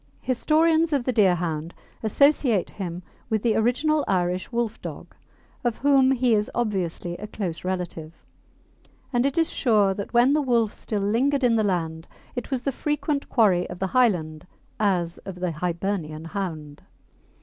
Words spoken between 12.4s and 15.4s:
was the frequent quarry of the Highland as of